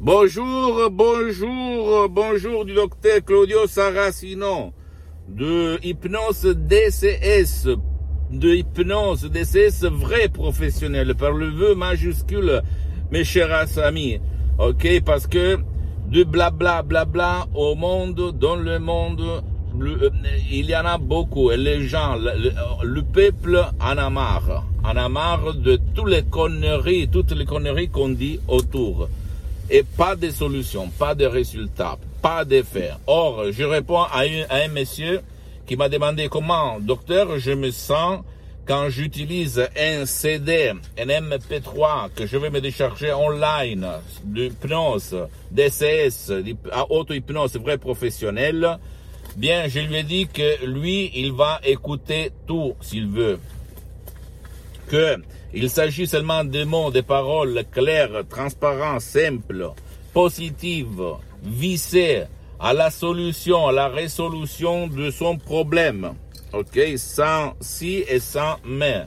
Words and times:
Bonjour, 0.00 0.90
bonjour, 0.90 2.08
bonjour 2.10 2.64
du 2.66 2.74
docteur 2.74 3.24
Claudio 3.24 3.66
Saracino 3.66 4.72
de 5.28 5.78
Hypnose 5.82 6.54
DCS, 6.54 7.68
de 8.30 8.54
Hypnose 8.56 9.22
DCS 9.30 9.86
vrai 9.90 10.28
professionnel 10.28 11.14
par 11.14 11.32
le 11.32 11.48
vœu 11.48 11.74
majuscule, 11.74 12.62
mes 13.10 13.24
chers 13.24 13.78
amis. 13.78 14.20
Ok, 14.58 14.86
parce 15.04 15.26
que 15.26 15.58
de 16.10 16.24
blabla 16.24 16.82
blabla 16.82 17.46
au 17.54 17.74
monde, 17.74 18.32
dans 18.38 18.56
le 18.56 18.78
monde, 18.78 19.42
le- 19.78 20.12
il 20.50 20.66
y 20.70 20.76
en 20.76 20.84
a 20.84 20.98
beaucoup. 20.98 21.50
Et 21.50 21.56
les 21.56 21.88
gens, 21.88 22.16
le, 22.16 22.52
le 22.84 23.02
peuple 23.02 23.64
en 23.80 23.96
a 23.96 24.10
marre. 24.10 24.64
En 24.84 24.96
a 24.96 25.08
marre 25.08 25.54
de 25.54 25.78
toutes 25.94 26.08
les 26.10 26.22
conneries, 26.22 27.08
toutes 27.08 27.32
les 27.32 27.44
conneries 27.46 27.88
qu'on 27.88 28.10
dit 28.10 28.38
autour. 28.46 29.08
Et 29.70 29.82
pas 29.82 30.14
de 30.14 30.30
solution, 30.30 30.88
pas 30.90 31.14
de 31.14 31.26
résultat, 31.26 31.98
pas 32.22 32.44
d'effet. 32.44 32.90
Or, 33.06 33.46
je 33.50 33.64
réponds 33.64 34.02
à, 34.02 34.20
un- 34.22 34.44
à 34.48 34.56
un 34.64 34.68
monsieur 34.68 35.20
qui 35.66 35.76
m'a 35.76 35.88
demandé 35.88 36.28
comment, 36.28 36.78
docteur, 36.78 37.38
je 37.38 37.50
me 37.50 37.70
sens 37.72 38.20
quand 38.64 38.88
j'utilise 38.90 39.60
un 39.76 40.06
CD, 40.06 40.72
un 40.98 41.06
MP3 41.06 42.10
que 42.14 42.26
je 42.26 42.36
vais 42.36 42.50
me 42.50 42.60
décharger 42.60 43.12
online, 43.12 43.86
d'hypnose, 44.24 45.16
DCS, 45.50 46.32
auto-hypnose 46.88 47.56
vrai 47.56 47.78
professionnel, 47.78 48.78
bien, 49.36 49.66
je 49.68 49.80
lui 49.80 49.96
ai 49.96 50.02
dit 50.04 50.26
que 50.28 50.64
lui, 50.64 51.10
il 51.14 51.32
va 51.32 51.60
écouter 51.64 52.30
tout 52.46 52.74
s'il 52.80 53.06
veut 53.08 53.38
que 54.88 55.16
il 55.54 55.70
s'agit 55.70 56.06
seulement 56.06 56.44
de 56.44 56.64
mots, 56.64 56.90
de 56.90 57.00
paroles 57.00 57.64
claires, 57.70 58.24
transparentes, 58.28 59.00
simples, 59.00 59.70
positives, 60.12 61.02
visées 61.42 62.24
à 62.58 62.72
la 62.72 62.90
solution, 62.90 63.66
à 63.66 63.72
la 63.72 63.88
résolution 63.88 64.86
de 64.86 65.10
son 65.10 65.38
problème. 65.38 66.12
Ok, 66.52 66.78
sans 66.96 67.54
si 67.60 68.04
et 68.08 68.20
sans 68.20 68.56
mais. 68.64 69.06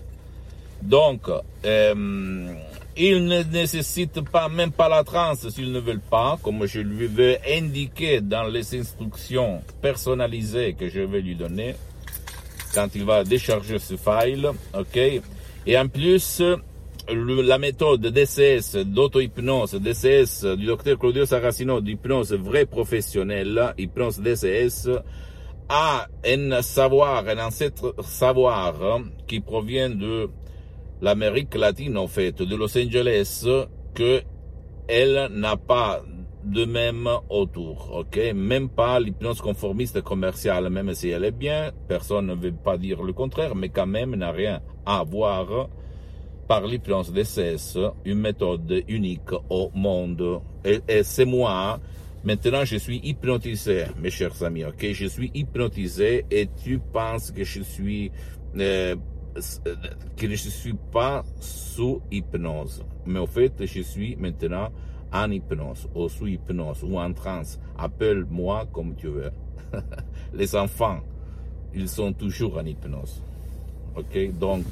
Donc, 0.82 1.22
euh, 1.66 2.54
il 2.96 3.26
ne 3.26 3.44
nécessite 3.44 4.22
pas 4.22 4.50
même 4.50 4.72
pas 4.72 4.90
la 4.90 5.04
transe 5.04 5.48
s'il 5.50 5.72
ne 5.72 5.80
veut 5.80 6.00
pas, 6.10 6.38
comme 6.42 6.66
je 6.66 6.80
lui 6.80 7.08
vais 7.08 7.40
indiquer 7.48 8.22
dans 8.22 8.44
les 8.44 8.80
instructions 8.80 9.62
personnalisées 9.82 10.74
que 10.74 10.90
je 10.90 11.02
vais 11.02 11.22
lui 11.22 11.36
donner 11.36 11.76
quand 12.74 12.88
il 12.96 13.04
va 13.04 13.24
décharger 13.24 13.80
ce 13.80 13.96
file, 13.96 14.50
ok. 14.78 15.22
Et 15.70 15.78
en 15.78 15.88
plus, 15.88 16.42
la 17.08 17.60
méthode 17.60 18.02
DCS, 18.02 18.78
d'auto-hypnose, 18.88 19.76
DCS 19.76 20.58
du 20.58 20.66
docteur 20.66 20.98
Claudio 20.98 21.28
Saracino, 21.28 21.80
d'hypnose 21.80 22.34
vrai 22.34 22.66
professionnel, 22.66 23.76
hypnose 23.78 24.20
DCS, 24.20 24.90
a 25.70 26.08
un 26.26 26.62
savoir, 26.64 27.28
un 27.28 27.46
ancêtre 27.46 27.94
savoir 28.04 28.84
hein, 28.84 29.04
qui 29.28 29.42
provient 29.42 29.92
de 29.92 30.32
l'Amérique 31.04 31.54
latine, 31.54 32.00
en 32.00 32.08
fait, 32.08 32.42
de 32.42 32.56
Los 32.56 32.76
Angeles, 32.76 33.46
que 33.94 34.24
elle 34.88 35.30
n'a 35.32 35.56
pas 35.56 36.02
de 36.44 36.66
même 36.66 37.08
autour, 37.30 37.92
ok? 37.94 38.20
Même 38.34 38.70
pas 38.70 39.00
l'hypnose 39.00 39.40
conformiste 39.40 40.02
commerciale, 40.02 40.68
même 40.72 40.96
si 40.96 41.10
elle 41.10 41.26
est 41.26 41.32
bien, 41.32 41.72
personne 41.88 42.26
ne 42.26 42.34
veut 42.34 42.54
pas 42.54 42.80
dire 42.80 43.04
le 43.04 43.14
contraire, 43.14 43.54
mais 43.54 43.70
quand 43.70 43.86
même 43.86 44.16
n'a 44.16 44.32
rien 44.32 44.62
à 44.90 45.04
voir 45.04 45.70
par 46.48 46.66
l'hypnose 46.66 47.14
DCS, 47.14 47.78
une 48.06 48.18
méthode 48.18 48.84
unique 48.88 49.32
au 49.52 49.70
monde. 49.76 50.42
Et, 50.66 51.04
c'est 51.04 51.26
moi, 51.26 51.80
maintenant 52.24 52.66
je 52.66 52.78
suis 52.78 52.98
hypnotisé, 53.04 53.86
mes 54.02 54.10
chers 54.10 54.42
amis, 54.42 54.66
ok? 54.66 54.92
Je 54.92 55.06
suis 55.06 55.30
hypnotisé 55.36 56.26
et 56.32 56.50
tu 56.64 56.80
penses 56.80 57.30
que 57.30 57.44
je 57.44 57.62
suis, 57.62 58.12
euh, 58.58 58.96
que 60.18 60.28
je 60.28 60.50
suis 60.50 60.74
pas 60.92 61.24
sous 61.40 62.02
hypnose. 62.10 62.84
Mais 63.06 63.20
au 63.20 63.28
fait, 63.28 63.54
je 63.64 63.82
suis 63.82 64.16
maintenant 64.16 64.70
en 65.14 65.30
hypnose, 65.30 65.88
ou 65.94 66.10
sous 66.10 66.26
hypnose, 66.26 66.84
ou 66.84 66.98
en 66.98 67.14
transe. 67.14 67.60
Appelle-moi 67.78 68.68
comme 68.74 68.96
tu 68.96 69.08
veux. 69.08 69.32
Les 70.34 70.56
enfants, 70.56 71.02
ils 71.76 71.90
sont 71.90 72.12
toujours 72.12 72.58
en 72.58 72.66
hypnose. 72.66 73.22
Donc, 74.40 74.66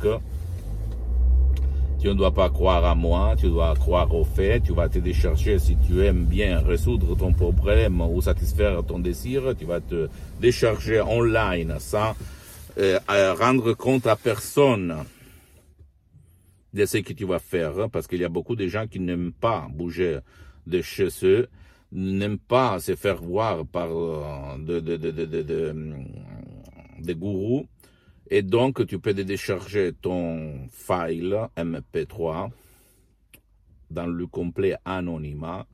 tu 1.99 2.07
ne 2.07 2.13
dois 2.13 2.31
pas 2.31 2.49
croire 2.49 2.85
à 2.85 2.93
moi, 2.93 3.35
tu 3.37 3.47
dois 3.47 3.73
croire 3.75 4.13
aux 4.13 4.23
faits, 4.23 4.63
tu 4.63 4.73
vas 4.73 4.87
te 4.87 4.99
décharger 4.99 5.57
si 5.57 5.75
tu 5.77 6.05
aimes 6.05 6.25
bien 6.25 6.59
résoudre 6.59 7.15
ton 7.15 7.33
problème 7.33 8.01
ou 8.01 8.21
satisfaire 8.21 8.83
ton 8.85 8.99
désir, 8.99 9.55
tu 9.57 9.65
vas 9.65 9.81
te 9.81 10.07
décharger 10.39 11.01
online 11.01 11.75
sans 11.79 12.15
euh, 12.77 12.99
rendre 13.33 13.73
compte 13.73 14.05
à 14.05 14.15
personne 14.15 14.95
de 16.73 16.85
ce 16.85 16.97
que 16.99 17.13
tu 17.13 17.25
vas 17.25 17.39
faire, 17.39 17.79
hein, 17.79 17.89
parce 17.89 18.05
qu'il 18.05 18.21
y 18.21 18.25
a 18.25 18.29
beaucoup 18.29 18.55
de 18.55 18.67
gens 18.67 18.85
qui 18.85 18.99
n'aiment 18.99 19.31
pas 19.31 19.67
bouger 19.69 20.19
de 20.67 20.81
chez 20.81 21.07
eux, 21.23 21.47
n'aiment 21.91 22.37
pas 22.37 22.79
se 22.79 22.95
faire 22.95 23.21
voir 23.21 23.65
par 23.65 23.89
euh, 23.89 24.57
gourous, 27.15 27.65
et 28.29 28.41
donc 28.41 28.85
tu 28.87 28.99
peux 28.99 29.13
décharger 29.13 29.93
ton 29.93 30.67
file 30.69 31.47
MP3 31.55 32.49
dans 33.89 34.07
le 34.07 34.27
complet 34.27 34.75
anonymat, 34.85 35.65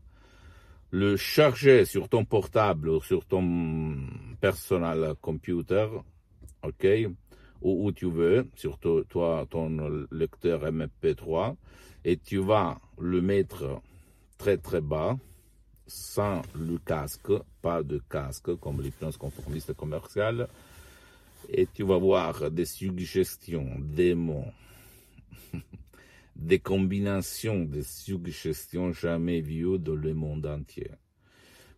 le 0.92 1.18
charger 1.18 1.86
sur 1.86 2.10
ton 2.10 2.26
portable 2.26 2.90
ou 2.90 3.02
sur 3.02 3.26
ton 3.26 3.98
personal 4.40 5.16
computer, 5.20 5.88
ok, 6.64 6.88
ou 7.62 7.88
où 7.88 7.92
tu 7.92 8.10
veux, 8.10 8.48
sur 8.56 8.78
to- 8.78 9.04
toi, 9.06 9.48
ton 9.50 10.06
lecteur 10.12 10.64
MP3, 10.66 11.56
et 12.06 12.18
tu 12.18 12.38
vas 12.38 12.78
le 13.00 13.22
mettre 13.22 13.82
très 14.38 14.58
très 14.58 14.82
bas, 14.82 15.18
sans 15.88 16.42
le 16.56 16.78
casque, 16.78 17.32
pas 17.62 17.82
de 17.82 18.02
casque 18.10 18.56
comme 18.58 18.82
l'hypnose 18.82 19.18
conformiste 19.18 19.74
commerciale, 19.74 20.48
et 21.50 21.68
tu 21.74 21.84
vas 21.84 21.98
voir 21.98 22.52
des 22.52 22.66
suggestions, 22.66 23.70
des 23.80 24.16
mots, 24.16 24.52
des 26.36 26.60
combinations 26.60 27.66
de 27.66 27.82
suggestions 27.82 28.92
jamais 28.92 29.42
vues 29.42 29.80
dans 29.80 29.96
le 29.96 30.14
monde 30.14 30.46
entier. 30.46 30.92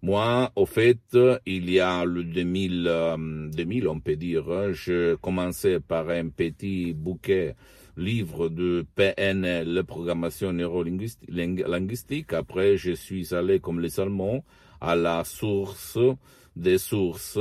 Moi, 0.01 0.51
au 0.55 0.65
fait, 0.65 1.17
il 1.45 1.69
y 1.69 1.79
a 1.79 2.05
le 2.05 2.23
2000, 2.23 2.85
euh, 2.87 3.49
2000 3.49 3.87
on 3.87 3.99
peut 3.99 4.15
dire, 4.15 4.71
je 4.71 5.15
commençais 5.15 5.79
par 5.79 6.09
un 6.09 6.29
petit 6.29 6.93
bouquet 6.93 7.55
livre 7.97 8.49
de 8.49 8.85
PNL, 8.95 9.83
programmation 9.87 10.53
neurolinguistique. 10.53 12.33
Après, 12.33 12.77
je 12.77 12.91
suis 12.91 13.33
allé 13.33 13.59
comme 13.59 13.79
les 13.79 13.99
Allemands 13.99 14.43
à 14.81 14.95
la 14.95 15.23
source 15.23 15.97
des 16.55 16.77
sources 16.77 17.39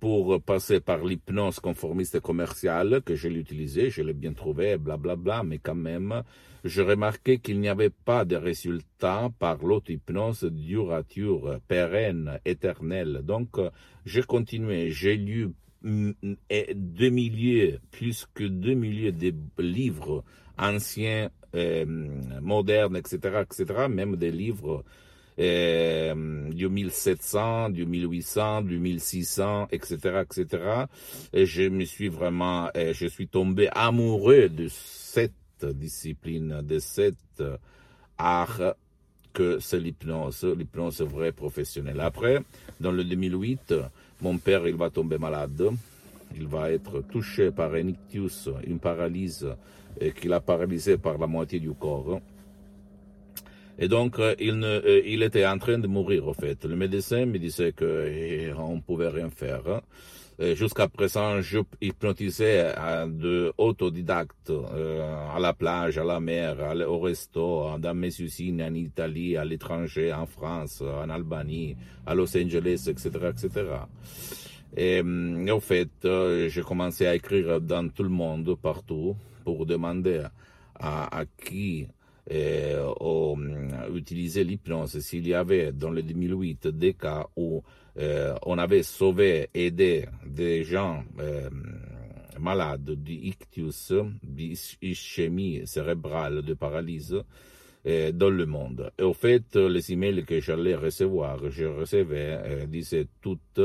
pour 0.00 0.40
passer 0.42 0.80
par 0.80 1.04
l'hypnose 1.04 1.60
conformiste 1.60 2.20
commerciale 2.20 3.02
que 3.04 3.14
je 3.14 3.28
l'ai 3.28 3.40
utilisé, 3.40 3.90
je 3.90 4.02
l'ai 4.02 4.12
bien 4.12 4.32
trouvé, 4.32 4.76
blablabla, 4.76 5.16
bla, 5.16 5.42
mais 5.42 5.58
quand 5.58 5.74
même, 5.74 6.22
je 6.64 6.82
remarquais 6.82 7.38
qu'il 7.38 7.60
n'y 7.60 7.68
avait 7.68 7.90
pas 7.90 8.24
de 8.24 8.36
résultat 8.36 9.30
par 9.38 9.64
l'auto-hypnose 9.64 10.44
durature, 10.44 11.58
pérenne, 11.68 12.38
éternelle. 12.44 13.22
Donc, 13.22 13.56
j'ai 14.04 14.22
continué, 14.22 14.90
j'ai 14.90 15.16
lu 15.16 15.50
mm, 15.82 16.10
deux 16.74 17.10
milliers, 17.10 17.78
plus 17.90 18.26
que 18.34 18.44
deux 18.44 18.74
milliers 18.74 19.12
de 19.12 19.32
livres 19.58 20.24
anciens, 20.58 21.30
euh, 21.54 21.86
modernes, 22.42 22.96
etc., 22.96 23.42
etc., 23.42 23.86
même 23.88 24.16
des 24.16 24.30
livres 24.30 24.84
euh, 25.38 26.50
du 26.50 26.68
1700, 26.68 27.70
du 27.70 27.86
1800, 27.86 28.62
du 28.62 28.78
1600, 28.78 29.68
etc., 29.70 30.22
etc. 30.22 30.62
Et 31.32 31.46
je 31.46 31.62
me 31.62 31.84
suis 31.84 32.08
vraiment, 32.08 32.70
euh, 32.76 32.92
je 32.92 33.06
suis 33.06 33.28
tombé 33.28 33.68
amoureux 33.72 34.48
de 34.48 34.68
cette 34.68 35.32
discipline, 35.62 36.62
de 36.62 36.78
cet 36.78 37.42
art 38.16 38.74
que 39.32 39.58
c'est 39.60 39.78
l'hypnose, 39.78 40.44
l'hypnose 40.44 41.02
vraie 41.02 41.32
professionnelle. 41.32 42.00
Après, 42.00 42.40
dans 42.80 42.92
le 42.92 43.04
2008, 43.04 43.74
mon 44.22 44.38
père, 44.38 44.66
il 44.66 44.74
va 44.74 44.90
tomber 44.90 45.18
malade. 45.18 45.70
Il 46.36 46.46
va 46.46 46.70
être 46.70 47.02
touché 47.02 47.50
par 47.50 47.74
un 47.74 47.88
ictus, 47.88 48.48
une 48.66 48.78
paralyse 48.78 49.46
qui 50.16 50.28
l'a 50.28 50.40
paralysé 50.40 50.98
par 50.98 51.16
la 51.18 51.26
moitié 51.26 51.60
du 51.60 51.72
corps. 51.72 52.20
Et 53.78 53.88
donc, 53.88 54.20
il, 54.40 54.58
ne, 54.58 55.02
il 55.06 55.22
était 55.22 55.46
en 55.46 55.58
train 55.58 55.78
de 55.78 55.86
mourir, 55.86 56.26
en 56.26 56.34
fait. 56.34 56.64
Le 56.64 56.74
médecin 56.74 57.26
me 57.26 57.38
disait 57.38 57.72
qu'on 57.72 58.74
ne 58.76 58.80
pouvait 58.80 59.08
rien 59.08 59.30
faire. 59.30 59.82
Jusqu'à 60.54 60.86
présent, 60.86 61.40
je 61.40 61.58
hypnotisais 61.80 62.72
de 63.08 63.52
autodidactes 63.58 64.50
euh, 64.50 65.34
à 65.34 65.40
la 65.40 65.52
plage, 65.52 65.98
à 65.98 66.04
la 66.04 66.20
mer, 66.20 66.56
au 66.86 67.00
resto, 67.00 67.76
dans 67.80 67.94
mes 67.94 68.20
usines 68.20 68.62
en 68.62 68.72
Italie, 68.72 69.36
à 69.36 69.44
l'étranger, 69.44 70.12
en 70.12 70.26
France, 70.26 70.80
en 70.80 71.10
Albanie, 71.10 71.76
à 72.06 72.14
Los 72.14 72.36
Angeles, 72.36 72.86
etc., 72.86 73.10
etc. 73.30 73.66
Et, 74.76 75.02
en 75.02 75.60
fait, 75.60 75.90
euh, 76.04 76.48
j'ai 76.48 76.62
commencé 76.62 77.08
à 77.08 77.16
écrire 77.16 77.60
dans 77.60 77.88
tout 77.88 78.04
le 78.04 78.08
monde, 78.08 78.56
partout, 78.62 79.16
pour 79.44 79.66
demander 79.66 80.22
à 80.78 81.24
qui 81.44 81.88
euh, 82.30 82.92
utiliser 83.94 84.44
l'hypnose 84.44 84.98
s'il 85.00 85.26
y 85.26 85.34
avait 85.34 85.72
dans 85.72 85.90
le 85.90 86.02
2008 86.02 86.68
des 86.68 86.94
cas 86.94 87.26
où 87.36 87.62
euh, 87.98 88.34
on 88.46 88.58
avait 88.58 88.82
sauvé, 88.84 89.48
aidé 89.54 90.06
des 90.24 90.62
gens 90.62 91.02
euh, 91.18 91.50
malades 92.38 92.90
d'ictus, 92.90 93.92
d'ischémie 94.22 95.66
cérébrale, 95.66 96.42
de 96.42 96.54
paralysie 96.54 97.20
euh, 97.86 98.12
dans 98.12 98.30
le 98.30 98.46
monde. 98.46 98.92
Et 98.98 99.02
au 99.02 99.14
fait, 99.14 99.56
les 99.56 99.92
emails 99.92 100.24
que 100.24 100.40
j'allais 100.40 100.76
recevoir, 100.76 101.50
je 101.50 101.64
recevais, 101.64 102.66
disaient 102.68 103.08
toutes 103.20 103.60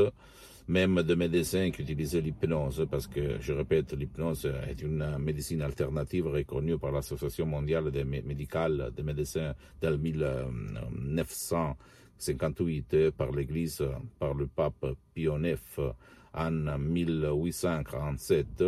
même 0.68 1.02
de 1.02 1.14
médecins 1.14 1.70
qui 1.70 1.82
utilisaient 1.82 2.20
l'hypnose, 2.20 2.86
parce 2.90 3.06
que, 3.06 3.38
je 3.40 3.52
répète, 3.52 3.92
l'hypnose 3.92 4.50
est 4.68 4.80
une 4.80 5.18
médecine 5.18 5.62
alternative 5.62 6.26
reconnue 6.28 6.78
par 6.78 6.92
l'Association 6.92 7.46
mondiale 7.46 7.90
des 7.90 8.04
médicale 8.04 8.90
des 8.96 9.02
médecins 9.02 9.54
dès 9.80 9.96
1900 9.96 11.76
58 12.16 13.10
par 13.10 13.32
l'Église, 13.32 13.82
par 14.18 14.34
le 14.34 14.46
pape 14.46 14.86
Pie 15.14 15.28
en 16.34 16.78
1847, 16.78 18.64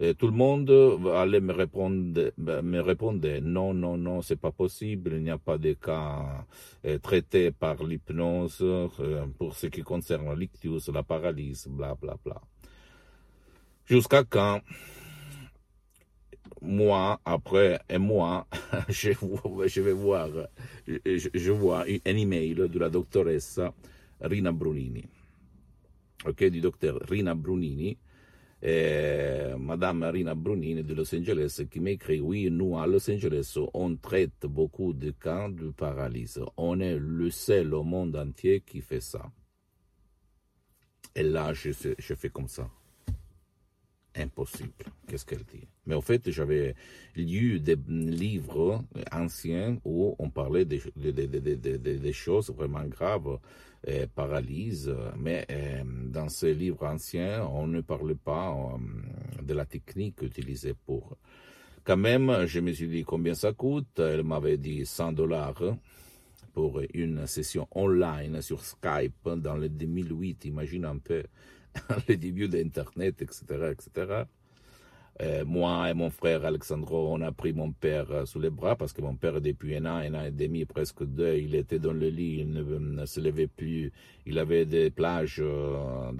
et 0.00 0.14
tout 0.14 0.26
le 0.26 0.32
monde 0.32 0.70
allait 1.14 1.40
me 1.40 1.52
répondre, 1.52 2.32
me 2.36 2.80
répondre 2.80 3.26
non, 3.42 3.72
non, 3.74 3.96
non, 3.96 4.22
c'est 4.22 4.36
pas 4.40 4.52
possible, 4.52 5.14
il 5.14 5.22
n'y 5.22 5.30
a 5.30 5.38
pas 5.38 5.58
de 5.58 5.72
cas 5.72 6.46
euh, 6.84 6.98
traités 6.98 7.50
par 7.50 7.82
l'hypnose 7.82 8.58
euh, 8.60 9.26
pour 9.38 9.54
ce 9.56 9.68
qui 9.68 9.82
concerne 9.82 10.38
l'ictus, 10.38 10.88
la 10.88 11.02
paralysie, 11.02 11.68
bla, 11.68 11.94
bla, 11.94 12.16
bla. 12.22 12.40
Jusqu'à 13.86 14.24
quand? 14.24 14.60
Moi, 16.62 17.20
après 17.24 17.78
un 17.88 17.98
mois, 17.98 18.46
je, 18.88 19.80
vais 19.80 19.92
voir, 19.92 20.28
je, 20.86 21.50
vois 21.52 21.84
un 21.84 22.16
email 22.16 22.54
de 22.54 22.78
la 22.78 22.88
doctoresse 22.88 23.60
Rina 24.20 24.52
Brunini, 24.52 25.04
ok, 26.26 26.44
du 26.44 26.60
docteur 26.60 26.98
Rina 27.08 27.34
Brunini, 27.34 27.96
et 28.62 29.54
Madame 29.58 30.04
Rina 30.04 30.34
Brunini 30.34 30.82
de 30.82 30.94
Los 30.94 31.14
Angeles 31.14 31.66
qui 31.70 31.78
m'écrit, 31.78 32.20
oui, 32.20 32.50
nous 32.50 32.78
à 32.78 32.86
Los 32.86 33.10
Angeles, 33.10 33.58
on 33.74 33.96
traite 33.96 34.46
beaucoup 34.46 34.92
de 34.92 35.10
cas 35.10 35.48
de 35.48 35.70
paralysie. 35.70 36.40
On 36.56 36.80
est 36.80 36.98
le 36.98 37.30
seul 37.30 37.74
au 37.74 37.82
monde 37.82 38.16
entier 38.16 38.62
qui 38.62 38.80
fait 38.80 39.00
ça. 39.00 39.30
Et 41.14 41.22
là, 41.22 41.52
je 41.52 42.14
fais 42.14 42.30
comme 42.30 42.48
ça 42.48 42.68
impossible. 44.16 44.72
Qu'est-ce 45.06 45.24
qu'elle 45.24 45.44
dit? 45.44 45.66
Mais 45.86 45.94
en 45.94 46.00
fait, 46.00 46.30
j'avais 46.30 46.74
lu 47.16 47.60
des 47.60 47.76
livres 47.88 48.84
anciens 49.12 49.78
où 49.84 50.14
on 50.18 50.30
parlait 50.30 50.64
des, 50.64 52.12
choses 52.12 52.50
vraiment 52.50 52.84
graves, 52.84 53.38
euh, 53.88 54.06
paralyse, 54.14 54.92
mais 55.16 55.46
euh, 55.50 55.82
dans 55.84 56.28
ces 56.28 56.54
livres 56.54 56.86
anciens, 56.86 57.46
on 57.46 57.66
ne 57.66 57.80
parlait 57.80 58.16
pas 58.16 58.52
euh, 58.52 59.42
de 59.42 59.54
la 59.54 59.64
technique 59.64 60.22
utilisée 60.22 60.74
pour. 60.86 61.16
Quand 61.84 61.96
même, 61.96 62.46
je 62.46 62.58
me 62.58 62.72
suis 62.72 62.88
dit 62.88 63.04
combien 63.04 63.34
ça 63.34 63.52
coûte. 63.52 64.00
Elle 64.00 64.24
m'avait 64.24 64.56
dit 64.56 64.84
100 64.84 65.12
dollars 65.12 65.62
pour 66.52 66.80
une 66.94 67.28
session 67.28 67.68
online 67.70 68.42
sur 68.42 68.64
Skype 68.64 69.28
dans 69.36 69.56
le 69.56 69.68
2008. 69.68 70.46
Imagine 70.46 70.86
un 70.86 70.98
peu 70.98 71.22
les 72.08 72.16
débuts 72.16 72.48
d'Internet, 72.48 73.22
etc., 73.22 73.72
etc. 73.72 74.24
Euh, 75.22 75.46
moi 75.46 75.88
et 75.88 75.94
mon 75.94 76.10
frère 76.10 76.44
Alexandro, 76.44 77.08
on 77.10 77.22
a 77.22 77.32
pris 77.32 77.54
mon 77.54 77.72
père 77.72 78.10
euh, 78.10 78.26
sous 78.26 78.38
les 78.38 78.50
bras 78.50 78.76
parce 78.76 78.92
que 78.92 79.00
mon 79.00 79.16
père, 79.16 79.40
depuis 79.40 79.74
un 79.76 79.86
an, 79.86 79.96
un 79.96 80.12
an 80.12 80.24
et 80.24 80.30
demi, 80.30 80.66
presque 80.66 81.04
deux, 81.04 81.36
il 81.36 81.54
était 81.54 81.78
dans 81.78 81.94
le 81.94 82.08
lit, 82.08 82.40
il 82.40 82.50
ne, 82.50 83.06
se 83.06 83.20
levait 83.20 83.46
plus. 83.46 83.92
Il 84.26 84.38
avait 84.38 84.66
des 84.66 84.90
plages 84.90 85.40
euh, 85.40 86.12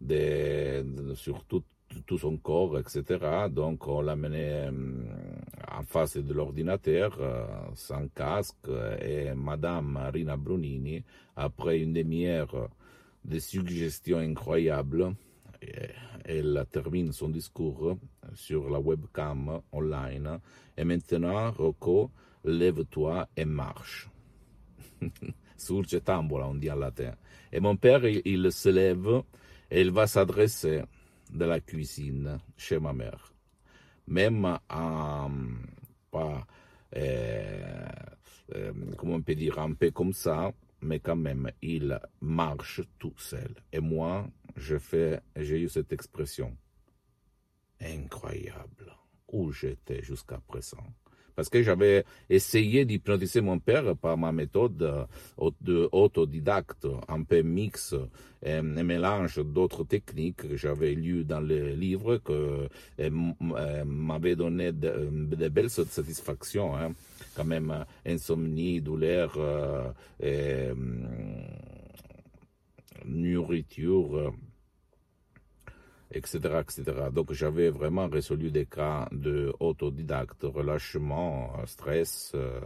de, 0.00 1.14
sur 1.14 1.44
tout, 1.44 1.62
tout, 2.06 2.18
son 2.18 2.36
corps, 2.38 2.76
etc. 2.78 3.46
Donc, 3.50 3.86
on 3.86 4.00
l'a 4.00 4.16
mené 4.16 4.68
en 5.70 5.82
face 5.84 6.16
de 6.16 6.32
l'ordinateur, 6.32 7.18
sans 7.74 8.08
casque, 8.08 8.68
et 9.00 9.32
Madame 9.34 9.92
Marina 9.92 10.36
Brunini, 10.36 11.02
après 11.36 11.80
une 11.80 11.92
demi-heure, 11.92 12.68
des 13.24 13.40
suggestions 13.40 14.18
incroyables. 14.18 15.14
Elle 16.24 16.64
termine 16.70 17.12
son 17.12 17.28
discours 17.28 17.96
sur 18.34 18.68
la 18.70 18.78
webcam 18.78 19.60
online. 19.72 20.40
Et 20.76 20.84
maintenant, 20.84 21.50
Rocco, 21.50 22.10
lève-toi 22.44 23.28
et 23.36 23.44
marche. 23.44 24.08
Surge 25.56 26.02
tambola, 26.04 26.46
on 26.46 26.54
dit 26.54 26.70
en 26.70 26.76
latin. 26.76 27.14
Et 27.52 27.60
mon 27.60 27.76
père, 27.76 28.04
il, 28.06 28.52
se 28.52 28.68
lève 28.68 29.22
et 29.70 29.80
il 29.80 29.90
va 29.90 30.06
s'adresser 30.06 30.82
de 31.32 31.44
la 31.44 31.60
cuisine 31.60 32.38
chez 32.56 32.78
ma 32.78 32.92
mère. 32.92 33.32
Même 34.06 34.58
en, 34.70 35.30
pas, 36.10 36.46
euh, 36.96 37.88
euh, 38.54 38.72
comment 38.96 39.14
on 39.14 39.22
peut 39.22 39.34
dire, 39.34 39.58
un 39.58 39.72
peu 39.74 39.90
comme 39.90 40.12
ça, 40.12 40.52
mais 40.80 41.00
quand 41.00 41.16
même, 41.16 41.50
il 41.62 42.00
marche 42.20 42.82
tout 42.98 43.16
seul. 43.18 43.54
Et 43.72 43.80
moi, 43.80 44.28
je 44.56 44.78
fais, 44.78 45.20
j'ai 45.36 45.60
eu 45.60 45.68
cette 45.68 45.92
expression. 45.92 46.56
Incroyable. 47.80 48.94
Où 49.30 49.52
j'étais 49.52 50.02
jusqu'à 50.02 50.38
présent. 50.38 50.84
Parce 51.38 51.50
que 51.50 51.62
j'avais 51.62 52.04
essayé 52.28 52.84
d'hypnotiser 52.84 53.40
mon 53.42 53.60
père 53.60 53.94
par 53.94 54.18
ma 54.18 54.32
méthode 54.32 55.06
euh, 55.38 55.88
autodidacte, 55.92 56.88
un 57.06 57.22
peu 57.22 57.42
mix, 57.42 57.94
un 58.44 58.62
mélange 58.62 59.38
d'autres 59.44 59.84
techniques 59.84 60.48
que 60.48 60.56
j'avais 60.56 60.94
lues 60.94 61.24
dans 61.24 61.38
les 61.38 61.76
livres, 61.76 62.16
que 62.16 62.32
euh, 62.32 62.68
euh, 62.98 63.84
m'avaient 63.84 64.34
donné 64.34 64.72
de, 64.72 65.48
belles 65.48 65.70
satisfactions. 65.70 66.76
Hein 66.76 66.90
quand 67.38 67.44
même 67.44 67.70
euh, 67.70 67.84
insomnie, 68.04 68.80
douleur, 68.80 69.32
euh, 69.36 69.92
et, 70.20 70.72
nourriture, 73.04 74.34
etc., 76.10 76.60
etc. 76.60 76.82
Donc 77.12 77.32
j'avais 77.32 77.70
vraiment 77.70 78.08
résolu 78.08 78.50
des 78.50 78.66
cas 78.66 79.08
de 79.12 79.54
autodidacte, 79.60 80.42
relâchement, 80.42 81.52
stress, 81.64 82.32
euh, 82.34 82.60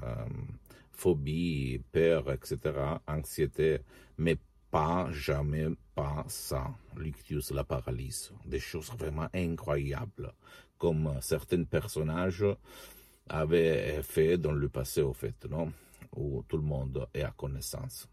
phobie, 0.90 1.80
peur, 1.92 2.32
etc., 2.32 2.58
anxiété, 3.06 3.80
mais 4.16 4.36
pas 4.70 5.08
jamais 5.12 5.66
pas 5.94 6.24
ça, 6.28 6.70
l'ictus, 6.96 7.50
la 7.50 7.64
paralysie, 7.64 8.32
des 8.46 8.58
choses 8.58 8.90
vraiment 8.98 9.28
incroyables, 9.34 10.32
comme 10.78 11.12
certains 11.20 11.64
personnages 11.64 12.46
avait 13.28 14.02
fait 14.02 14.36
dans 14.38 14.52
le 14.52 14.68
passé, 14.68 15.02
au 15.02 15.12
fait, 15.12 15.46
non 15.50 15.72
où 16.16 16.42
tout 16.48 16.56
le 16.56 16.62
monde 16.62 17.06
est 17.14 17.22
à 17.22 17.30
connaissance. 17.30 18.08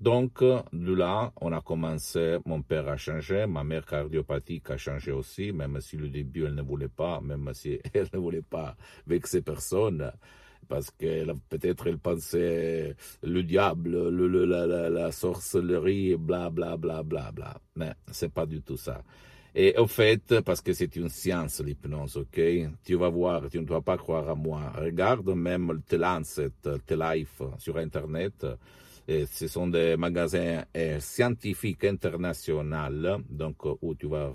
Donc, 0.00 0.44
de 0.44 0.94
là, 0.94 1.32
on 1.40 1.52
a 1.52 1.60
commencé, 1.60 2.38
mon 2.46 2.62
père 2.62 2.88
a 2.88 2.96
changé, 2.96 3.46
ma 3.46 3.64
mère 3.64 3.84
cardiopathique 3.84 4.70
a 4.70 4.76
changé 4.76 5.10
aussi, 5.10 5.50
même 5.50 5.80
si 5.80 5.96
le 5.96 6.08
début, 6.08 6.44
elle 6.44 6.54
ne 6.54 6.62
voulait 6.62 6.88
pas, 6.88 7.20
même 7.20 7.50
si 7.52 7.80
elle 7.94 8.08
ne 8.12 8.18
voulait 8.18 8.42
pas 8.42 8.76
vexer 9.08 9.42
personne, 9.42 10.12
parce 10.68 10.90
que 10.92 11.32
peut-être 11.48 11.88
elle 11.88 11.98
pensait 11.98 12.94
le 13.24 13.42
diable, 13.42 14.08
le, 14.10 14.44
la, 14.44 14.66
la, 14.66 14.88
la, 14.88 15.10
sorcellerie, 15.10 16.16
bla, 16.16 16.48
bla, 16.50 16.76
bla, 16.76 17.02
bla, 17.02 17.32
bla. 17.32 17.56
Mais 17.74 17.92
c'est 18.12 18.32
pas 18.32 18.46
du 18.46 18.62
tout 18.62 18.76
ça. 18.76 19.02
Et 19.60 19.74
au 19.76 19.88
fait, 19.88 20.40
parce 20.42 20.60
que 20.60 20.72
c'est 20.72 20.94
une 20.94 21.08
science, 21.08 21.60
l'hypnose, 21.60 22.16
ok? 22.16 22.40
Tu 22.84 22.94
vas 22.94 23.08
voir, 23.08 23.48
tu 23.50 23.58
ne 23.58 23.64
dois 23.64 23.82
pas 23.82 23.96
croire 23.96 24.28
à 24.28 24.36
moi. 24.36 24.70
Regarde 24.76 25.30
même 25.30 25.82
The 25.88 25.94
Lancet, 25.94 26.52
The 26.62 26.92
Life 26.92 27.42
sur 27.58 27.76
Internet. 27.76 28.46
Et 29.08 29.26
ce 29.26 29.48
sont 29.48 29.66
des 29.66 29.96
magasins 29.96 30.62
eh, 30.72 31.00
scientifiques 31.00 31.82
internationaux, 31.82 33.18
donc 33.28 33.64
où 33.82 33.96
tu 33.96 34.06
vas 34.06 34.32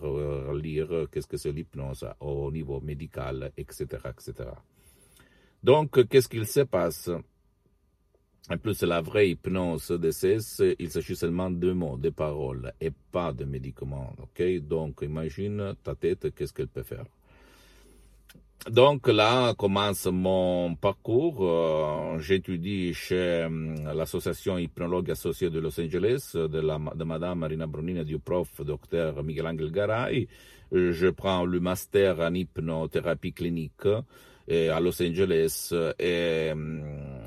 lire 0.61 1.05
qu'est-ce 1.09 1.27
que 1.27 1.37
c'est 1.37 1.53
l'hypnose 1.53 2.05
au 2.19 2.51
niveau 2.51 2.81
médical, 2.81 3.53
etc., 3.55 3.85
etc. 4.09 4.49
Donc, 5.63 6.05
qu'est-ce 6.09 6.27
qu'il 6.27 6.45
se 6.45 6.61
passe? 6.65 7.09
En 8.49 8.57
plus, 8.57 8.83
la 8.83 9.01
vraie 9.01 9.29
hypnose 9.29 9.91
DCS, 9.91 10.75
il 10.77 10.89
s'agit 10.89 11.15
seulement 11.15 11.49
de 11.49 11.71
mots, 11.71 11.97
de 11.97 12.09
paroles, 12.09 12.73
et 12.81 12.91
pas 13.11 13.31
de 13.31 13.45
médicaments. 13.45 14.13
ok? 14.21 14.59
Donc, 14.67 14.99
imagine 15.01 15.75
ta 15.81 15.95
tête, 15.95 16.33
qu'est-ce 16.35 16.51
qu'elle 16.53 16.67
peut 16.67 16.83
faire? 16.83 17.05
Donc 18.69 19.09
là 19.09 19.53
commence 19.55 20.05
mon 20.05 20.75
parcours. 20.75 21.39
Euh, 21.41 22.17
j'étudie 22.19 22.93
chez 22.93 23.43
euh, 23.43 23.49
l'association 23.93 24.57
hypnologue 24.57 25.11
associée 25.11 25.49
de 25.49 25.59
Los 25.59 25.77
Angeles, 25.81 26.31
de, 26.33 26.59
la, 26.61 26.79
Madame 26.79 27.39
Marina 27.39 27.67
Brunini 27.67 27.99
et 27.99 28.05
du 28.05 28.19
prof 28.19 28.47
Dr 28.61 29.21
Miguel 29.21 29.47
Angel 29.47 29.69
Garay. 29.69 30.29
Je 30.71 31.07
prends 31.09 31.43
le 31.43 31.59
master 31.59 32.21
en 32.21 32.33
hypnothérapie 32.33 33.33
clinique 33.33 33.85
à 33.85 34.79
Los 34.79 35.01
Angeles 35.01 35.73
et 35.99 36.53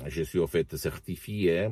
je 0.09 0.23
suis 0.23 0.39
en 0.39 0.47
fait 0.47 0.75
certifié. 0.75 1.69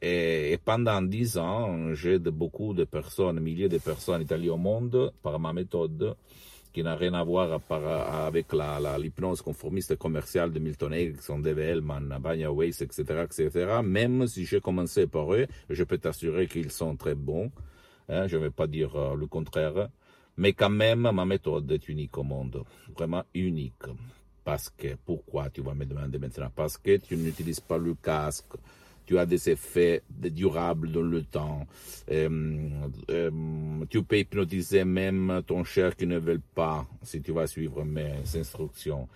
Et, 0.00 0.58
pendant 0.64 1.02
dix 1.02 1.38
ans, 1.38 1.92
j'aide 1.94 2.28
beaucoup 2.28 2.72
de 2.72 2.84
personnes, 2.84 3.40
milliers 3.40 3.68
de 3.68 3.78
personnes 3.78 4.22
italiennes 4.22 4.50
au 4.50 4.56
monde 4.56 5.12
par 5.22 5.38
ma 5.40 5.52
méthode 5.52 6.14
qui 6.72 6.82
n'a 6.82 6.94
rien 6.94 7.14
à 7.14 7.24
voir 7.24 7.60
avec 8.26 8.52
l'hypnose 8.52 9.42
conformiste 9.42 9.96
commerciale 9.96 10.52
de 10.52 10.58
Milton 10.58 10.92
Erickson, 10.92 11.38
Dave 11.40 11.58
Hellman, 11.58 12.18
Banya 12.20 12.52
Weiss, 12.52 12.82
etc., 12.82 13.24
etc. 13.24 13.80
Même 13.82 14.26
si 14.26 14.44
j'ai 14.44 14.60
commencé 14.60 15.06
par 15.06 15.32
eux, 15.34 15.46
je 15.70 15.84
peux 15.84 15.98
t'assurer 15.98 16.46
qu'ils 16.46 16.70
sont 16.70 16.94
très 16.96 17.14
bons. 17.14 17.50
Hein, 18.08 18.26
je 18.26 18.36
ne 18.36 18.42
vais 18.42 18.50
pas 18.50 18.66
dire 18.66 18.94
euh, 18.96 19.16
le 19.16 19.26
contraire. 19.26 19.88
Mais 20.36 20.52
quand 20.52 20.70
même, 20.70 21.10
ma 21.12 21.24
méthode 21.24 21.70
est 21.72 21.88
unique 21.88 22.16
au 22.16 22.22
monde. 22.22 22.62
Vraiment 22.96 23.24
unique. 23.34 23.82
Parce 24.44 24.70
que, 24.70 24.96
pourquoi 25.04 25.50
tu 25.50 25.60
vas 25.60 25.74
me 25.74 25.84
demander 25.84 26.18
maintenant? 26.18 26.50
Parce 26.54 26.78
que 26.78 26.96
tu 26.96 27.16
n'utilises 27.16 27.60
pas 27.60 27.78
le 27.78 27.94
casque, 27.94 28.54
tu 29.06 29.18
as 29.18 29.26
des 29.26 29.50
effets 29.50 30.02
durables 30.08 30.90
dans 30.92 31.02
le 31.02 31.22
temps. 31.22 31.66
Euh, 32.10 32.68
euh, 33.10 33.30
tu 33.88 34.02
peux 34.02 34.18
hypnotiser 34.18 34.84
même 34.84 35.42
ton 35.46 35.64
cher 35.64 35.96
qui 35.96 36.06
ne 36.06 36.18
veut 36.18 36.40
pas, 36.54 36.86
si 37.02 37.22
tu 37.22 37.32
vas 37.32 37.46
suivre 37.46 37.84
mes 37.84 38.12
instructions. 38.34 39.08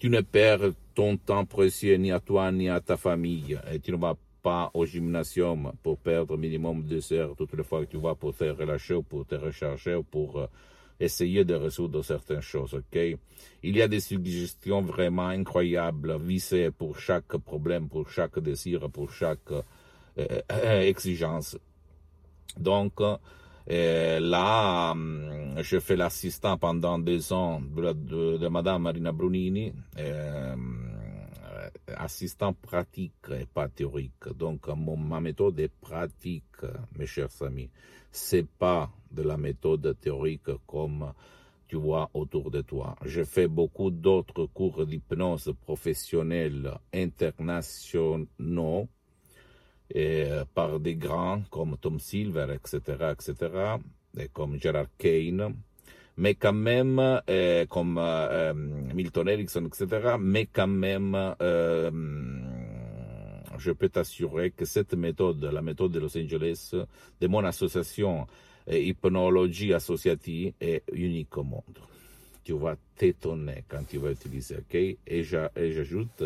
Tu 0.00 0.08
ne 0.08 0.22
perds 0.22 0.70
ton 0.94 1.18
temps 1.18 1.44
précieux 1.44 1.96
ni 1.96 2.10
à 2.10 2.18
toi 2.18 2.50
ni 2.50 2.70
à 2.70 2.80
ta 2.80 2.96
famille. 2.96 3.58
Tu 3.82 3.92
ne 3.92 3.98
vas 3.98 4.16
pas 4.42 4.70
au 4.72 4.86
gymnasium 4.86 5.72
pour 5.82 5.98
perdre 5.98 6.38
minimum 6.38 6.82
deux 6.82 7.12
heures 7.12 7.34
toutes 7.36 7.52
les 7.54 7.62
fois 7.62 7.84
que 7.84 7.90
tu 7.90 7.98
vas 7.98 8.14
pour 8.14 8.34
te 8.34 8.44
relâcher 8.44 8.94
ou 8.94 9.02
pour 9.02 9.26
te 9.26 9.34
recharger 9.34 9.96
ou 9.96 10.02
pour 10.02 10.48
essayer 10.98 11.44
de 11.44 11.54
résoudre 11.54 12.02
certaines 12.02 12.40
choses, 12.40 12.74
ok? 12.74 13.18
Il 13.62 13.76
y 13.76 13.82
a 13.82 13.88
des 13.88 14.00
suggestions 14.00 14.82
vraiment 14.82 15.28
incroyables, 15.28 16.18
visées 16.18 16.70
pour 16.70 16.98
chaque 16.98 17.36
problème, 17.38 17.88
pour 17.88 18.08
chaque 18.08 18.38
désir, 18.38 18.88
pour 18.90 19.10
chaque 19.10 19.50
euh, 19.50 19.62
euh, 20.52 20.80
exigence. 20.80 21.58
Donc, 22.58 23.00
euh, 23.00 24.20
là, 24.20 24.92
hum, 24.92 25.54
je 25.60 25.78
fais 25.80 25.96
l'assistant 25.96 26.56
pendant 26.56 26.98
deux 26.98 27.32
ans 27.32 27.60
de, 27.60 28.38
de, 28.38 28.48
Madame 28.48 28.82
Marina 28.82 29.12
Brunini, 29.12 29.72
assistant 31.96 32.52
pratique 32.52 33.30
et 33.30 33.46
pas 33.46 33.68
théorique. 33.68 34.28
Donc, 34.36 34.68
mon, 34.68 34.96
ma 34.96 35.20
méthode 35.20 35.58
est 35.60 35.72
pratique, 35.80 36.62
mes 36.98 37.06
chers 37.06 37.42
amis. 37.42 37.70
C'est 38.10 38.46
pas 38.46 38.90
de 39.10 39.22
la 39.22 39.36
méthode 39.36 39.96
théorique 40.00 40.50
comme 40.66 41.12
tu 41.68 41.76
vois 41.76 42.10
autour 42.14 42.50
de 42.50 42.62
toi. 42.62 42.96
Je 43.04 43.24
fais 43.24 43.48
beaucoup 43.48 43.90
d'autres 43.90 44.46
cours 44.46 44.86
d'hypnose 44.86 45.52
professionnels 45.60 46.72
internationaux 46.94 48.88
et 49.90 50.28
par 50.54 50.80
des 50.80 50.96
grands 50.96 51.42
comme 51.50 51.76
Tom 51.78 51.98
Silver, 51.98 52.46
etc., 52.54 53.12
etc., 53.12 53.76
et 54.18 54.28
comme 54.28 54.58
Gerard 54.58 54.88
Kane, 54.96 55.54
mais 56.16 56.34
quand 56.34 56.52
même, 56.52 57.20
euh, 57.28 57.66
comme 57.66 57.98
euh, 57.98 58.54
Milton 58.54 59.28
Erickson, 59.28 59.66
etc., 59.66 60.16
mais 60.18 60.46
quand 60.46 60.66
même, 60.66 61.14
euh, 61.42 61.90
je 63.58 63.72
peux 63.72 63.88
t'assurer 63.88 64.50
que 64.50 64.64
cette 64.64 64.94
méthode, 64.94 65.44
la 65.44 65.62
méthode 65.62 65.92
de 65.92 66.00
Los 66.00 66.16
Angeles, 66.16 66.74
de 67.20 67.26
mon 67.26 67.44
association 67.44 68.26
hypnologie 68.68 69.72
associative, 69.72 70.52
est 70.60 70.82
unique 70.92 71.36
au 71.36 71.44
monde. 71.44 71.78
Tu 72.42 72.52
vas 72.52 72.76
t'étonner 72.96 73.64
quand 73.68 73.86
tu 73.88 73.98
vas 73.98 74.10
utiliser, 74.10 74.56
ok? 74.56 74.74
Et 74.74 75.22
j'ajoute, 75.22 76.24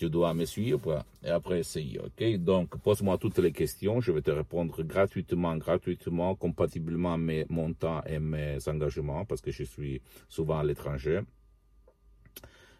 tu 0.00 0.08
dois 0.08 0.32
me 0.32 0.46
suivre 0.46 1.04
et 1.22 1.28
après 1.28 1.58
essayer, 1.58 2.00
ok? 2.00 2.38
Donc, 2.38 2.74
pose-moi 2.78 3.18
toutes 3.18 3.36
les 3.36 3.52
questions, 3.52 4.00
je 4.00 4.12
vais 4.12 4.22
te 4.22 4.30
répondre 4.30 4.82
gratuitement, 4.82 5.54
gratuitement, 5.58 6.34
compatiblement 6.34 7.12
à 7.12 7.18
mes, 7.18 7.44
mon 7.50 7.74
temps 7.74 8.00
et 8.06 8.18
mes 8.18 8.56
engagements, 8.66 9.26
parce 9.26 9.42
que 9.42 9.50
je 9.50 9.64
suis 9.64 10.00
souvent 10.26 10.60
à 10.60 10.64
l'étranger. 10.64 11.20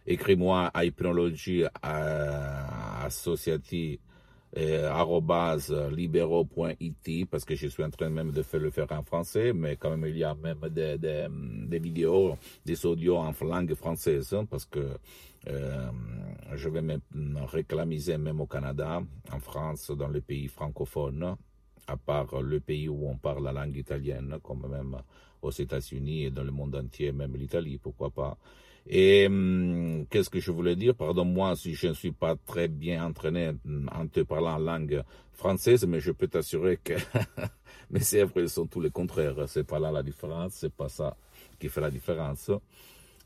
Écris-moi 0.07 0.71
à 0.73 0.87
hypnologie 0.87 1.65
associative 3.05 3.99
libéraux.it 5.91 7.31
parce 7.31 7.45
que 7.45 7.55
je 7.55 7.69
suis 7.69 7.85
en 7.85 7.91
train 7.91 8.09
même 8.09 8.33
de 8.33 8.43
faire 8.43 8.61
le 8.61 8.71
faire 8.71 8.91
en 8.91 9.03
français, 9.03 9.53
mais 9.53 9.77
quand 9.77 9.97
même 9.97 10.11
il 10.11 10.19
y 10.19 10.25
a 10.25 10.35
même 10.35 10.61
des, 10.71 10.99
des, 10.99 11.79
vidéos, 11.79 12.37
des 12.65 12.85
audios 12.85 13.17
en 13.17 13.33
langue 13.43 13.75
française 13.75 14.35
parce 14.51 14.65
que 14.65 14.97
euh, 15.49 15.91
je 16.55 16.69
vais 16.69 16.83
me 16.83 17.45
réclamiser 17.47 18.19
même 18.19 18.41
au 18.41 18.47
Canada, 18.47 19.03
en 19.33 19.41
France, 19.41 19.91
dans 19.93 20.09
les 20.09 20.21
pays 20.21 20.49
francophones, 20.49 21.37
à 21.87 21.97
part 21.97 22.43
le 22.43 22.61
pays 22.61 22.89
où 22.89 23.09
on 23.09 23.17
parle 23.17 23.45
la 23.45 23.53
langue 23.53 23.77
italienne, 23.77 24.39
comme 24.43 24.69
même 24.69 24.97
aux 25.43 25.51
États-Unis 25.51 26.25
et 26.25 26.31
dans 26.31 26.45
le 26.45 26.51
monde 26.51 26.75
entier, 26.77 27.13
même 27.13 27.37
l'Italie, 27.37 27.79
pourquoi 27.79 28.11
pas. 28.11 28.37
Et 28.89 29.27
hum, 29.27 30.07
qu'est-ce 30.11 30.31
que 30.31 30.41
je 30.41 30.51
voulais 30.51 30.77
dire? 30.77 30.95
Pardonne-moi 30.95 31.57
si 31.57 31.75
je 31.75 31.89
ne 31.89 31.95
suis 31.95 32.13
pas 32.13 32.37
très 32.47 32.69
bien 32.69 33.05
entraîné 33.05 33.53
en 33.93 34.07
te 34.07 34.21
parlant 34.21 34.55
en 34.55 34.59
langue 34.59 35.03
française, 35.33 35.87
mais 35.87 36.01
je 36.01 36.13
peux 36.13 36.29
t'assurer 36.29 36.79
que 36.83 36.95
mes 37.91 38.01
sèvres 38.01 38.47
sont 38.47 38.67
tous 38.67 38.81
les 38.81 38.91
contraires. 38.91 39.37
C'est 39.47 39.65
pas 39.65 39.79
là 39.79 39.91
la 39.91 40.03
différence, 40.03 40.55
c'est 40.55 40.73
pas 40.73 40.89
ça 40.89 41.17
qui 41.59 41.69
fait 41.69 41.81
la 41.81 41.91
différence. 41.91 42.51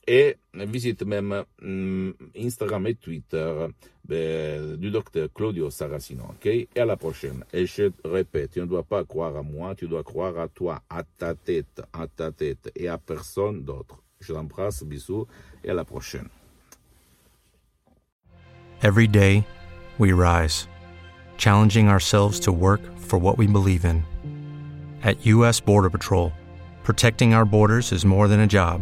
Et 0.08 0.38
visite 0.54 1.04
même 1.04 1.44
mm, 1.62 2.12
Instagram 2.38 2.88
et 2.88 2.96
Twitter 2.96 3.68
du 4.08 4.92
docteur 4.92 5.30
Claudio 5.34 5.70
Saracino. 5.72 6.24
ok? 6.30 6.46
Et 6.46 6.70
à 6.76 6.86
la 6.86 6.96
prochaine. 6.96 7.44
Et 7.52 7.66
je 7.66 7.92
répète, 8.04 8.52
tu 8.52 8.60
ne 8.60 8.66
dois 8.66 8.84
pas 8.84 9.04
croire 9.04 9.36
à 9.36 9.42
moi, 9.42 9.74
tu 9.76 9.88
dois 9.88 10.04
croire 10.04 10.38
à 10.38 10.48
toi, 10.48 10.82
à 10.90 11.04
ta 11.04 11.34
tête, 11.34 11.82
à 11.92 12.08
ta 12.08 12.32
tête 12.32 12.72
et 12.76 12.88
à 12.88 12.98
personne 12.98 13.64
d'autre. 13.64 14.02
Je 14.20 14.34
t'embrasse, 14.34 14.84
bisous 14.84 15.28
et 15.64 15.70
à 15.72 15.74
la 15.74 15.84
prochaine. 15.84 16.30
Every 18.84 19.08
day, 19.08 19.44
we 19.98 20.12
rise, 20.12 20.68
challenging 21.38 21.90
ourselves 21.90 22.40
to 22.42 22.52
work 22.52 22.82
for 22.98 23.18
what 23.18 23.38
we 23.38 23.48
believe 23.48 23.86
in. 23.86 24.04
At 25.04 25.26
U.S. 25.26 25.60
Border 25.60 25.90
Patrol, 25.90 26.32
protecting 26.84 27.34
our 27.34 27.46
borders 27.46 27.92
is 27.92 28.06
more 28.06 28.28
than 28.28 28.42
a 28.42 28.48
job, 28.48 28.82